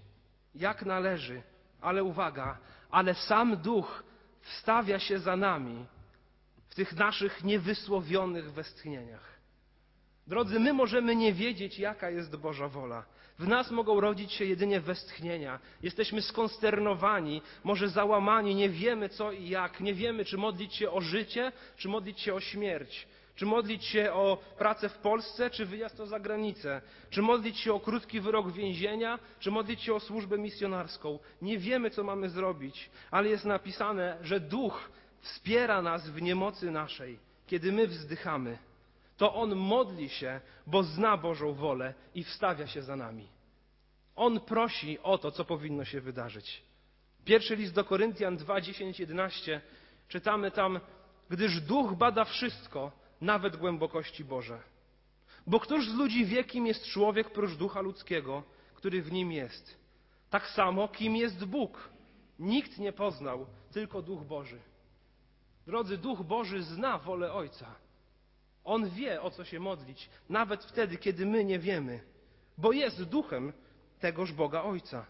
jak 0.55 0.85
należy, 0.85 1.43
ale 1.81 2.05
uwaga, 2.05 2.59
ale 2.91 3.15
sam 3.15 3.57
duch 3.57 4.05
wstawia 4.41 4.99
się 4.99 5.19
za 5.19 5.37
nami 5.37 5.87
w 6.69 6.75
tych 6.75 6.93
naszych 6.93 7.45
niewysłowionych 7.45 8.53
westchnieniach. 8.53 9.41
Drodzy, 10.27 10.61
my 10.61 10.73
możemy 10.73 11.17
nie 11.17 11.33
wiedzieć, 11.33 11.79
jaka 11.79 12.11
jest 12.11 12.37
Boża 12.37 12.69
wola. 12.69 13.05
W 13.39 13.49
nas 13.49 13.71
mogą 13.71 14.00
rodzić 14.00 14.33
się 14.33 14.45
jedynie 14.45 14.81
westchnienia. 14.81 15.61
Jesteśmy 15.83 16.23
skonsternowani, 16.23 17.43
może 17.65 17.89
załamani, 17.89 18.55
nie 18.55 18.69
wiemy 18.69 19.09
co 19.09 19.33
i 19.33 19.49
jak. 19.49 19.81
Nie 19.81 19.95
wiemy, 19.95 20.25
czy 20.25 20.37
modlić 20.37 20.75
się 20.75 20.91
o 20.91 21.00
życie, 21.00 21.53
czy 21.77 21.89
modlić 21.89 22.21
się 22.21 22.35
o 22.35 22.41
śmierć. 22.41 23.09
Czy 23.35 23.47
modlić 23.47 23.85
się 23.85 24.13
o 24.13 24.39
pracę 24.59 24.89
w 24.89 24.99
Polsce, 24.99 25.51
czy 25.51 25.67
wyjazd 25.67 25.97
za 25.97 26.21
granicę? 26.21 26.83
Czy 27.11 27.23
modlić 27.23 27.59
się 27.59 27.75
o 27.75 27.81
krótki 27.81 28.21
wyrok 28.21 28.53
więzienia, 28.53 29.19
czy 29.41 29.51
modlić 29.51 29.83
się 29.83 29.95
o 29.95 30.01
służbę 30.01 30.39
misjonarską? 30.39 31.19
Nie 31.43 31.59
wiemy, 31.59 31.91
co 31.91 32.05
mamy 32.05 32.29
zrobić, 32.29 32.91
ale 33.11 33.29
jest 33.29 33.45
napisane, 33.45 34.19
że 34.23 34.41
Duch 34.41 34.91
wspiera 35.21 35.83
nas 35.83 36.11
w 36.11 36.23
niemocy 36.23 36.71
naszej, 36.71 37.19
kiedy 37.47 37.73
my 37.73 37.87
wzdychamy. 37.87 38.59
To 39.17 39.35
On 39.35 39.57
modli 39.57 40.09
się, 40.09 40.41
bo 40.67 40.83
zna 40.83 41.17
Bożą 41.17 41.53
wolę 41.53 41.95
i 42.15 42.25
wstawia 42.25 42.67
się 42.67 42.83
za 42.83 42.97
nami. 42.97 43.29
On 44.17 44.41
prosi 44.41 44.99
o 44.99 45.19
to, 45.19 45.31
co 45.31 45.45
powinno 45.45 45.85
się 45.85 46.01
wydarzyć. 46.01 46.63
Pierwszy 47.25 47.57
list 47.57 47.75
do 47.75 47.85
Koryntian 47.85 48.37
2, 48.37 48.61
10, 48.61 49.01
11 49.01 49.61
czytamy 50.09 50.51
tam, 50.51 50.81
gdyż 51.31 51.61
duch 51.61 51.95
bada 51.95 52.25
wszystko, 52.25 52.93
nawet 53.21 53.57
głębokości 53.57 54.25
Boże. 54.25 54.59
Bo 55.47 55.61
któż 55.61 55.89
z 55.89 55.95
ludzi 55.95 56.27
wie, 56.27 56.45
kim 56.45 56.67
jest 56.67 56.85
człowiek 56.85 57.31
prócz 57.31 57.55
ducha 57.55 57.81
ludzkiego, 57.81 58.43
który 58.75 59.03
w 59.03 59.12
nim 59.12 59.33
jest? 59.33 59.77
Tak 60.31 60.49
samo, 60.49 60.89
kim 60.89 61.17
jest 61.17 61.45
Bóg. 61.45 61.91
Nikt 62.39 62.79
nie 62.79 62.93
poznał, 62.93 63.47
tylko 63.73 64.03
Duch 64.03 64.25
Boży. 64.25 64.59
Drodzy, 65.67 65.99
Duch 65.99 66.23
Boży 66.23 66.62
zna 66.62 66.99
wolę 66.99 67.33
Ojca. 67.33 67.75
On 68.65 68.91
wie, 68.91 69.23
o 69.23 69.31
co 69.31 69.45
się 69.45 69.61
modlić, 69.61 70.11
nawet 70.29 70.65
wtedy, 70.65 70.97
kiedy 70.97 71.27
my 71.27 71.45
nie 71.45 71.59
wiemy, 71.59 72.00
bo 72.59 72.73
jest 72.73 73.03
duchem 73.03 73.53
tegoż 74.00 74.33
Boga 74.33 74.62
Ojca. 74.62 75.07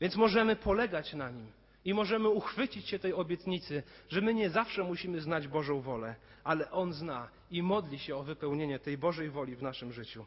Więc 0.00 0.16
możemy 0.16 0.56
polegać 0.56 1.14
na 1.14 1.30
nim. 1.30 1.52
I 1.84 1.94
możemy 1.94 2.28
uchwycić 2.28 2.88
się 2.88 2.98
tej 2.98 3.12
obietnicy, 3.12 3.82
że 4.08 4.20
my 4.20 4.34
nie 4.34 4.50
zawsze 4.50 4.84
musimy 4.84 5.20
znać 5.20 5.48
Bożą 5.48 5.80
wolę, 5.80 6.14
ale 6.44 6.70
On 6.70 6.92
zna 6.92 7.28
i 7.50 7.62
modli 7.62 7.98
się 7.98 8.16
o 8.16 8.22
wypełnienie 8.22 8.78
tej 8.78 8.98
Bożej 8.98 9.30
woli 9.30 9.56
w 9.56 9.62
naszym 9.62 9.92
życiu. 9.92 10.26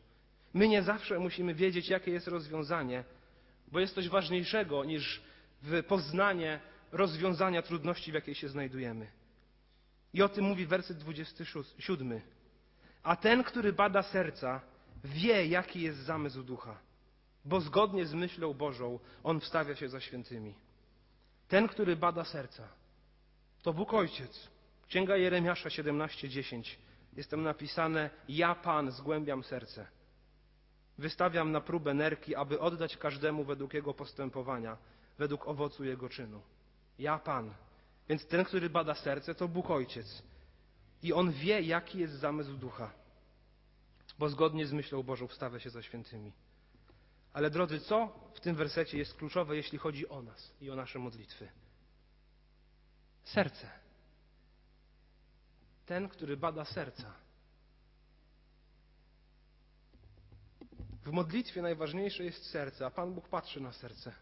My 0.54 0.68
nie 0.68 0.84
zawsze 0.84 1.20
musimy 1.20 1.54
wiedzieć, 1.54 1.90
jakie 1.90 2.12
jest 2.12 2.28
rozwiązanie, 2.28 3.04
bo 3.72 3.80
jest 3.80 3.96
coś 3.96 4.10
ważniejszego 4.10 4.84
niż 4.84 5.22
poznanie 5.88 6.60
rozwiązania 6.92 7.62
trudności, 7.62 8.12
w 8.12 8.16
jakiej 8.16 8.36
się 8.36 8.50
znajdujemy. 8.50 9.08
I 10.14 10.22
o 10.22 10.30
tym 10.30 10.46
mówi 10.46 10.66
werset 10.66 10.98
27. 10.98 12.22
A 13.04 13.16
ten, 13.16 13.44
który 13.44 13.74
bada 13.74 14.04
serca, 14.04 14.62
wie, 15.04 15.48
jaki 15.48 15.82
jest 15.82 16.00
zamysł 16.00 16.44
ducha, 16.44 16.80
bo 17.46 17.62
zgodnie 17.62 18.06
z 18.06 18.14
myślą 18.14 18.54
Bożą 18.54 19.00
on 19.24 19.40
wstawia 19.40 19.76
się 19.76 19.90
za 19.90 20.00
świętymi. 20.00 20.54
Ten, 21.48 21.68
który 21.68 21.96
bada 21.96 22.24
serca, 22.24 22.68
to 23.62 23.74
Bóg 23.74 23.94
Ojciec. 23.94 24.50
Księga 24.88 25.18
Jeremiasza 25.18 25.70
17:10 25.70 26.78
jest 27.14 27.30
tam 27.32 27.44
napisane: 27.44 28.10
Ja, 28.28 28.56
Pan, 28.56 28.92
zgłębiam 28.92 29.44
serce. 29.44 29.88
Wystawiam 30.98 31.52
na 31.52 31.62
próbę 31.62 31.94
nerki, 31.94 32.36
aby 32.36 32.60
oddać 32.60 32.98
każdemu 32.98 33.44
według 33.44 33.74
jego 33.74 33.94
postępowania, 33.94 34.78
według 35.18 35.48
owocu 35.48 35.84
jego 35.84 36.10
czynu. 36.10 36.42
Ja, 37.00 37.20
Pan. 37.20 37.54
Więc 38.10 38.28
ten, 38.28 38.46
który 38.46 38.70
bada 38.70 38.96
serce, 38.96 39.36
to 39.36 39.48
Bóg 39.48 39.72
Ojciec. 39.72 40.24
I 41.04 41.14
on 41.14 41.32
wie, 41.32 41.62
jaki 41.62 42.00
jest 42.00 42.14
zamysł 42.14 42.54
ducha, 42.54 42.92
bo 44.20 44.30
zgodnie 44.30 44.66
z 44.66 44.74
myślą 44.74 45.04
Bożą 45.04 45.28
wstawia 45.28 45.60
się 45.60 45.70
za 45.70 45.82
świętymi. 45.82 46.32
Ale 47.34 47.50
drodzy, 47.50 47.80
co 47.80 48.20
w 48.34 48.40
tym 48.40 48.56
wersecie 48.56 48.98
jest 48.98 49.14
kluczowe, 49.14 49.56
jeśli 49.56 49.78
chodzi 49.78 50.10
o 50.10 50.22
nas 50.22 50.54
i 50.62 50.70
o 50.70 50.76
nasze 50.76 51.00
modlitwy? 51.00 51.50
Serce. 53.24 53.70
Ten, 55.86 56.10
który 56.10 56.38
bada 56.38 56.66
serca. 56.66 57.14
W 61.04 61.12
modlitwie 61.12 61.62
najważniejsze 61.62 62.24
jest 62.24 62.46
serce, 62.46 62.86
a 62.86 62.92
Pan 62.92 63.14
Bóg 63.14 63.30
patrzy 63.30 63.62
na 63.62 63.74
serce. 63.74 64.14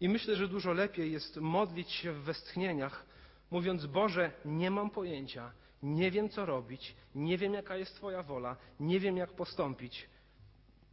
I 0.00 0.08
myślę, 0.08 0.36
że 0.36 0.48
dużo 0.48 0.72
lepiej 0.72 1.12
jest 1.12 1.36
modlić 1.36 1.90
się 1.90 2.12
w 2.12 2.22
westchnieniach, 2.22 3.06
mówiąc: 3.50 3.86
Boże, 3.86 4.32
nie 4.44 4.70
mam 4.70 4.90
pojęcia, 4.90 5.52
nie 5.82 6.10
wiem 6.10 6.28
co 6.28 6.46
robić, 6.46 6.96
nie 7.14 7.38
wiem 7.38 7.54
jaka 7.54 7.76
jest 7.76 7.94
Twoja 7.96 8.22
wola, 8.22 8.56
nie 8.80 9.00
wiem 9.00 9.16
jak 9.16 9.32
postąpić 9.32 10.08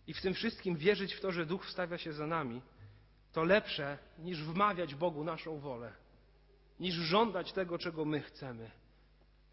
i 0.07 0.13
w 0.13 0.21
tym 0.21 0.33
wszystkim 0.33 0.75
wierzyć 0.75 1.13
w 1.13 1.21
to, 1.21 1.31
że 1.31 1.45
Duch 1.45 1.65
wstawia 1.65 1.97
się 1.97 2.13
za 2.13 2.27
nami, 2.27 2.61
to 3.33 3.43
lepsze 3.43 3.97
niż 4.19 4.43
wmawiać 4.43 4.95
Bogu 4.95 5.23
naszą 5.23 5.59
wolę. 5.59 5.93
niż 6.79 6.95
żądać 6.95 7.53
tego, 7.53 7.77
czego 7.77 8.05
my 8.05 8.21
chcemy. 8.21 8.71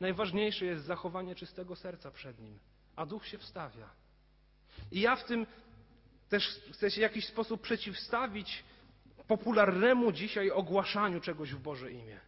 Najważniejsze 0.00 0.64
jest 0.64 0.85
zachowanie 0.85 1.35
czystego 1.35 1.76
serca 1.76 2.11
przed 2.11 2.38
Nim, 2.38 2.59
a 2.97 3.07
duch 3.07 3.26
się 3.26 3.38
wstawia. 3.38 3.90
I 4.92 5.00
ja 5.00 5.16
w 5.16 5.25
tym 5.25 5.47
też 6.28 6.61
chcę 6.73 6.90
się 6.90 6.97
w 6.97 7.02
jakiś 7.02 7.26
sposób 7.26 7.61
przeciwstawić 7.61 8.64
popularnemu 9.28 10.12
dzisiaj 10.12 10.50
ogłaszaniu 10.50 11.21
czegoś 11.21 11.54
w 11.54 11.59
Boże 11.59 11.92
imię. 11.92 12.21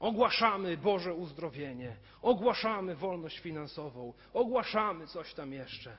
Ogłaszamy 0.00 0.76
Boże 0.76 1.14
uzdrowienie, 1.14 1.96
ogłaszamy 2.22 2.96
wolność 2.96 3.38
finansową, 3.38 4.12
ogłaszamy 4.32 5.06
coś 5.06 5.34
tam 5.34 5.52
jeszcze. 5.52 5.98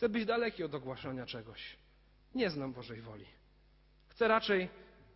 Chcę 0.00 0.08
być 0.08 0.24
daleki 0.24 0.64
od 0.64 0.74
ogłaszania 0.74 1.26
czegoś. 1.26 1.76
Nie 2.34 2.50
znam 2.50 2.72
Bożej 2.72 3.00
woli. 3.00 3.26
Chcę 4.08 4.28
raczej 4.28 4.68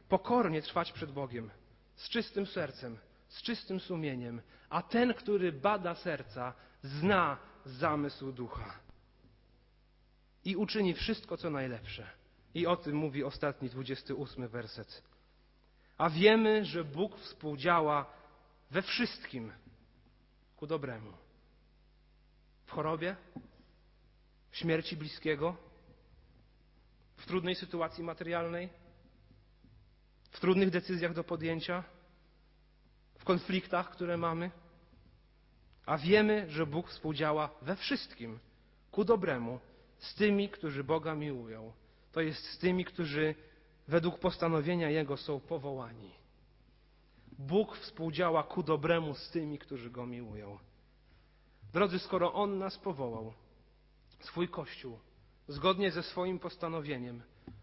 pokornie 0.08 0.62
trwać 0.62 0.92
przed 0.92 1.12
Bogiem, 1.12 1.50
z 1.96 2.08
czystym 2.08 2.46
sercem, 2.46 2.98
z 3.28 3.42
czystym 3.42 3.80
sumieniem, 3.80 4.42
a 4.70 4.82
ten, 4.82 5.14
który 5.14 5.52
bada 5.52 5.94
serca, 5.94 6.54
zna 6.82 7.38
zamysł 7.64 8.32
ducha 8.32 8.78
i 10.44 10.56
uczyni 10.56 10.94
wszystko, 10.94 11.36
co 11.36 11.50
najlepsze. 11.50 12.10
I 12.54 12.66
o 12.66 12.76
tym 12.76 12.96
mówi 12.96 13.24
ostatni, 13.24 13.70
28 13.70 14.48
werset. 14.48 15.02
A 15.98 16.10
wiemy, 16.10 16.64
że 16.64 16.84
Bóg 16.84 17.18
współdziała 17.18 18.06
we 18.70 18.82
wszystkim 18.82 19.52
ku 20.56 20.66
dobremu. 20.66 21.12
W 22.66 22.70
chorobie, 22.70 23.16
śmierci 24.54 24.96
bliskiego, 24.96 25.56
w 27.16 27.26
trudnej 27.26 27.54
sytuacji 27.54 28.04
materialnej, 28.04 28.68
w 30.30 30.40
trudnych 30.40 30.70
decyzjach 30.70 31.14
do 31.14 31.24
podjęcia, 31.24 31.84
w 33.18 33.24
konfliktach, 33.24 33.90
które 33.90 34.16
mamy. 34.16 34.50
A 35.86 35.98
wiemy, 35.98 36.50
że 36.50 36.66
Bóg 36.66 36.88
współdziała 36.88 37.50
we 37.62 37.76
wszystkim 37.76 38.38
ku 38.90 39.04
dobremu 39.04 39.60
z 39.98 40.14
tymi, 40.14 40.48
którzy 40.48 40.84
Boga 40.84 41.14
miłują. 41.14 41.72
To 42.12 42.20
jest 42.20 42.44
z 42.44 42.58
tymi, 42.58 42.84
którzy 42.84 43.34
według 43.88 44.18
postanowienia 44.18 44.90
Jego 44.90 45.16
są 45.16 45.40
powołani. 45.40 46.10
Bóg 47.38 47.76
współdziała 47.76 48.42
ku 48.42 48.62
dobremu 48.62 49.14
z 49.14 49.30
tymi, 49.30 49.58
którzy 49.58 49.90
Go 49.90 50.06
miłują. 50.06 50.58
Drodzy, 51.72 51.98
skoro 51.98 52.32
On 52.32 52.58
nas 52.58 52.78
powołał, 52.78 53.34
swój 54.24 54.48
Kościół, 54.48 54.98
zgodnie 55.48 55.90
ze 55.90 56.02
swoim 56.02 56.38
postanowieniem, 56.38 57.22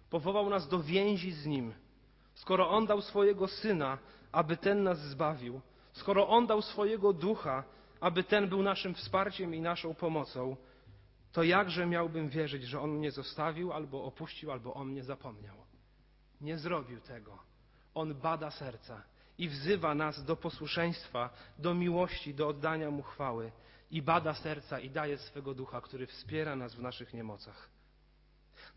powołał 0.10 0.50
nas 0.50 0.68
do 0.68 0.84
więzi 0.84 1.32
z 1.32 1.46
Nim, 1.46 1.74
skoro 2.34 2.70
On 2.70 2.86
dał 2.86 3.02
swojego 3.02 3.48
Syna, 3.48 3.98
aby 4.32 4.58
ten 4.58 4.84
nas 4.84 5.00
zbawił, 5.00 5.62
skoro 5.94 6.28
On 6.28 6.48
dał 6.48 6.62
swojego 6.62 7.14
Ducha, 7.14 7.64
aby 8.00 8.24
ten 8.24 8.50
był 8.50 8.64
naszym 8.64 8.94
wsparciem 8.94 9.56
i 9.56 9.62
naszą 9.62 9.94
pomocą, 9.94 10.56
to 11.32 11.44
jakże 11.44 11.86
miałbym 11.86 12.30
wierzyć, 12.30 12.64
że 12.64 12.82
On 12.82 12.92
mnie 12.92 13.12
zostawił, 13.12 13.74
albo 13.74 14.04
opuścił, 14.04 14.52
albo 14.52 14.74
On 14.74 14.88
mnie 14.88 15.04
zapomniał? 15.04 15.56
Nie 16.42 16.58
zrobił 16.58 17.00
tego. 17.00 17.40
On 17.94 18.16
bada 18.16 18.52
serca 18.52 19.04
i 19.38 19.50
wzywa 19.50 19.96
nas 19.96 20.24
do 20.24 20.36
posłuszeństwa, 20.36 21.30
do 21.60 21.74
miłości, 21.74 22.34
do 22.34 22.48
oddania 22.48 22.92
Mu 22.92 23.02
chwały. 23.02 23.52
I 23.92 24.02
bada 24.02 24.34
serca 24.34 24.80
i 24.80 24.90
daje 24.90 25.18
swego 25.18 25.54
ducha, 25.54 25.82
który 25.82 26.08
wspiera 26.08 26.56
nas 26.56 26.76
w 26.76 26.82
naszych 26.82 27.14
niemocach. 27.14 27.70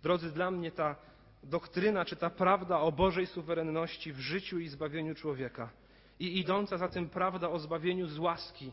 Drodzy, 0.02 0.32
dla 0.32 0.50
mnie 0.50 0.72
ta 0.72 0.96
doktryna, 1.42 2.04
czy 2.04 2.16
ta 2.16 2.30
prawda 2.30 2.80
o 2.80 2.92
Bożej 2.92 3.26
suwerenności 3.26 4.12
w 4.12 4.20
życiu 4.20 4.58
i 4.58 4.68
zbawieniu 4.68 5.14
człowieka 5.14 5.70
i 6.18 6.38
idąca 6.38 6.78
za 6.78 6.88
tym 6.88 7.08
prawda 7.08 7.48
o 7.48 7.58
zbawieniu 7.58 8.06
z 8.06 8.18
łaski, 8.18 8.72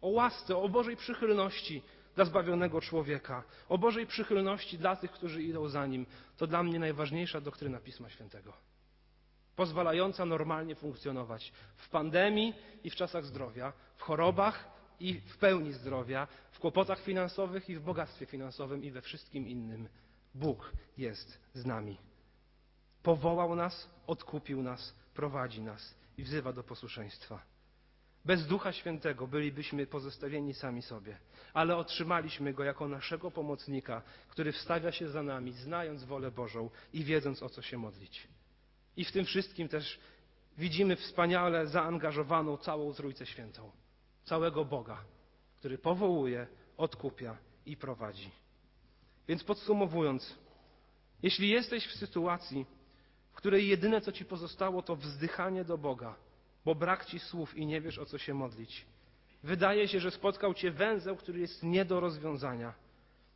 o 0.00 0.08
łasce, 0.08 0.56
o 0.56 0.68
Bożej 0.68 0.96
przychylności 0.96 1.82
dla 2.14 2.24
zbawionego 2.24 2.80
człowieka, 2.80 3.42
o 3.68 3.78
Bożej 3.78 4.06
przychylności 4.06 4.78
dla 4.78 4.96
tych, 4.96 5.10
którzy 5.10 5.42
idą 5.42 5.68
za 5.68 5.86
Nim, 5.86 6.06
to 6.36 6.46
dla 6.46 6.62
mnie 6.62 6.78
najważniejsza 6.78 7.40
doktryna 7.40 7.80
Pisma 7.80 8.10
Świętego. 8.10 8.52
Pozwalająca 9.56 10.24
normalnie 10.24 10.74
funkcjonować 10.74 11.52
w 11.76 11.88
pandemii 11.88 12.54
i 12.84 12.90
w 12.90 12.94
czasach 12.94 13.24
zdrowia, 13.24 13.72
w 13.96 14.02
chorobach 14.02 14.79
i 15.00 15.20
w 15.20 15.38
pełni 15.38 15.72
zdrowia, 15.72 16.28
w 16.52 16.58
kłopotach 16.58 17.00
finansowych 17.00 17.68
i 17.68 17.76
w 17.76 17.82
bogactwie 17.82 18.26
finansowym 18.26 18.84
i 18.84 18.90
we 18.90 19.02
wszystkim 19.02 19.48
innym. 19.48 19.88
Bóg 20.34 20.72
jest 20.98 21.40
z 21.54 21.66
nami. 21.66 21.96
Powołał 23.02 23.56
nas, 23.56 23.90
odkupił 24.06 24.62
nas, 24.62 24.94
prowadzi 25.14 25.62
nas 25.62 25.94
i 26.18 26.22
wzywa 26.22 26.52
do 26.52 26.62
posłuszeństwa. 26.62 27.42
Bez 28.24 28.46
Ducha 28.46 28.72
Świętego 28.72 29.26
bylibyśmy 29.26 29.86
pozostawieni 29.86 30.54
sami 30.54 30.82
sobie, 30.82 31.18
ale 31.54 31.76
otrzymaliśmy 31.76 32.52
Go 32.52 32.64
jako 32.64 32.88
naszego 32.88 33.30
pomocnika, 33.30 34.02
który 34.28 34.52
wstawia 34.52 34.92
się 34.92 35.08
za 35.08 35.22
nami, 35.22 35.52
znając 35.52 36.04
wolę 36.04 36.30
Bożą 36.30 36.70
i 36.92 37.04
wiedząc 37.04 37.42
o 37.42 37.48
co 37.48 37.62
się 37.62 37.78
modlić. 37.78 38.28
I 38.96 39.04
w 39.04 39.12
tym 39.12 39.24
wszystkim 39.24 39.68
też 39.68 40.00
widzimy 40.58 40.96
wspaniale 40.96 41.66
zaangażowaną 41.66 42.56
całą 42.56 42.94
Trójcę 42.94 43.26
Świętą, 43.26 43.70
całego 44.30 44.64
Boga, 44.64 45.04
który 45.56 45.78
powołuje, 45.78 46.46
odkupia 46.76 47.36
i 47.66 47.76
prowadzi. 47.76 48.30
Więc 49.28 49.44
podsumowując, 49.44 50.38
jeśli 51.22 51.48
jesteś 51.48 51.86
w 51.86 51.96
sytuacji, 51.96 52.66
w 53.32 53.34
której 53.34 53.68
jedyne 53.68 54.00
co 54.00 54.12
ci 54.12 54.24
pozostało 54.24 54.82
to 54.82 54.96
wzdychanie 54.96 55.64
do 55.64 55.78
Boga, 55.78 56.14
bo 56.64 56.74
brak 56.74 57.04
ci 57.04 57.18
słów 57.18 57.56
i 57.56 57.66
nie 57.66 57.80
wiesz 57.80 57.98
o 57.98 58.06
co 58.06 58.18
się 58.18 58.34
modlić, 58.34 58.86
wydaje 59.42 59.88
się, 59.88 60.00
że 60.00 60.10
spotkał 60.10 60.54
cię 60.54 60.70
węzeł, 60.70 61.16
który 61.16 61.40
jest 61.40 61.62
nie 61.62 61.84
do 61.84 62.00
rozwiązania, 62.00 62.74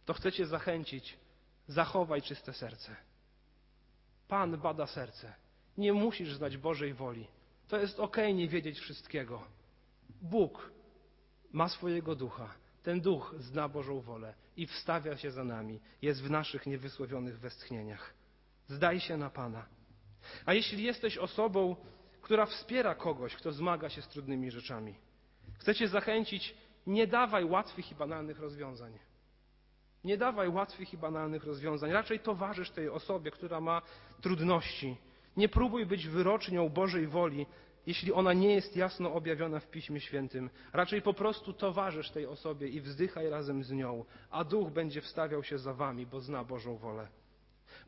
to 0.05 0.15
chcę 0.15 0.33
cię 0.33 0.47
zachęcić, 0.47 1.17
zachowaj 1.69 2.23
czyste 2.23 2.53
serce. 2.53 2.97
Pan 4.29 4.57
bada 4.57 4.87
serce. 4.87 5.35
Nie 5.79 5.93
musisz 5.93 6.35
znać 6.35 6.57
Bożej 6.57 6.95
woli. 6.95 7.27
To 7.69 7.79
jest 7.79 8.01
ok, 8.01 8.17
nie 8.35 8.49
wiedzieć 8.49 8.79
wszystkiego. 8.79 9.45
Bóg 10.23 10.75
ma 11.55 11.69
swojego 11.69 12.15
ducha. 12.15 12.55
Ten 12.83 13.01
duch 13.01 13.35
zna 13.39 13.69
Bożą 13.69 14.01
wolę 14.01 14.35
i 14.57 14.67
wstawia 14.67 15.17
się 15.17 15.31
za 15.31 15.45
nami. 15.45 15.81
Jest 16.03 16.23
w 16.23 16.31
naszych 16.31 16.67
niewysłowionych 16.67 17.39
westchnieniach. 17.39 18.15
Zdaj 18.69 19.01
się 19.01 19.17
na 19.17 19.31
Pana. 19.31 19.67
A 20.47 20.55
jeśli 20.55 20.83
jesteś 20.83 21.19
osobą, 21.19 21.77
która 22.23 22.47
wspiera 22.47 22.95
kogoś, 22.95 23.37
kto 23.37 23.53
zmaga 23.53 23.89
się 23.89 24.03
z 24.03 24.09
trudnymi 24.09 24.51
rzeczami, 24.51 24.95
chcę 25.59 25.75
Cię 25.75 25.89
zachęcić, 25.89 26.55
nie 26.87 27.07
dawaj 27.07 27.45
łatwych 27.45 27.93
i 27.93 27.95
banalnych 27.95 28.39
rozwiązań. 28.39 28.99
Nie 30.05 30.19
dawaj 30.19 30.49
łatwych 30.49 30.93
i 30.93 30.99
banalnych 30.99 31.45
rozwiązań. 31.45 31.91
Raczej 31.91 32.21
towarzysz 32.21 32.71
tej 32.71 32.89
osobie, 32.89 33.31
która 33.31 33.61
ma 33.61 33.83
trudności. 34.21 34.97
Nie 35.37 35.49
próbuj 35.49 35.87
być 35.87 36.09
wyrocznią 36.09 36.69
Bożej 36.69 37.07
woli, 37.07 37.47
jeśli 37.87 38.13
ona 38.13 38.33
nie 38.33 38.55
jest 38.55 38.77
jasno 38.77 39.15
objawiona 39.15 39.61
w 39.61 39.71
Piśmie 39.71 40.01
Świętym. 40.01 40.51
Raczej 40.73 41.03
po 41.03 41.15
prostu 41.15 41.53
towarzysz 41.53 42.11
tej 42.11 42.27
osobie 42.27 42.69
i 42.69 42.81
wzdychaj 42.81 43.31
razem 43.31 43.65
z 43.65 43.73
nią, 43.73 44.05
a 44.31 44.45
Duch 44.45 44.71
będzie 44.71 45.01
wstawiał 45.01 45.43
się 45.45 45.59
za 45.59 45.75
wami, 45.75 46.07
bo 46.07 46.21
zna 46.21 46.45
Bożą 46.45 46.77
wolę. 46.77 47.09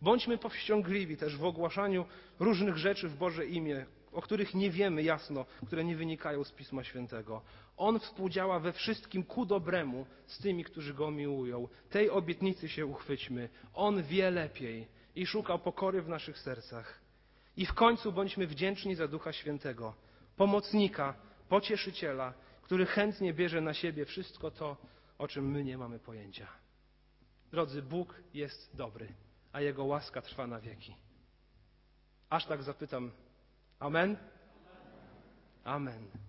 Bądźmy 0.02 0.38
powściągliwi 0.38 1.16
też 1.16 1.36
w 1.36 1.44
ogłaszaniu 1.44 2.04
różnych 2.40 2.76
rzeczy 2.76 3.08
w 3.08 3.16
Boże 3.16 3.46
imię, 3.46 3.86
o 4.12 4.22
których 4.22 4.54
nie 4.54 4.70
wiemy 4.70 5.02
jasno, 5.02 5.46
które 5.66 5.84
nie 5.84 5.96
wynikają 5.96 6.44
z 6.44 6.52
Pisma 6.52 6.84
Świętego. 6.84 7.42
On 7.76 7.98
współdziała 7.98 8.60
we 8.60 8.72
wszystkim 8.72 9.22
ku 9.22 9.46
dobremu 9.46 10.06
z 10.26 10.38
tymi, 10.38 10.64
którzy 10.64 10.94
Go 10.94 11.10
miłują. 11.10 11.68
Tej 11.90 12.10
obietnicy 12.10 12.68
się 12.68 12.86
uchwyćmy. 12.86 13.48
On 13.74 14.02
wie 14.02 14.30
lepiej 14.30 14.88
i 15.14 15.26
szuka 15.26 15.58
pokory 15.58 16.02
w 16.02 16.08
naszych 16.08 16.38
sercach. 16.38 17.05
I 17.56 17.66
w 17.66 17.74
końcu 17.74 18.12
bądźmy 18.12 18.46
wdzięczni 18.46 18.94
za 18.94 19.08
Ducha 19.08 19.32
Świętego, 19.32 19.94
pomocnika, 20.36 21.14
pocieszyciela, 21.48 22.34
który 22.62 22.86
chętnie 22.86 23.34
bierze 23.34 23.60
na 23.60 23.74
siebie 23.74 24.04
wszystko 24.04 24.50
to, 24.50 24.76
o 25.18 25.28
czym 25.28 25.50
my 25.50 25.64
nie 25.64 25.78
mamy 25.78 25.98
pojęcia. 25.98 26.46
Drodzy, 27.50 27.82
Bóg 27.82 28.14
jest 28.34 28.76
dobry, 28.76 29.08
a 29.52 29.60
Jego 29.60 29.84
łaska 29.84 30.22
trwa 30.22 30.46
na 30.46 30.60
wieki. 30.60 30.94
Aż 32.30 32.46
tak 32.46 32.62
zapytam. 32.62 33.10
Amen? 33.78 34.16
Amen. 35.64 36.08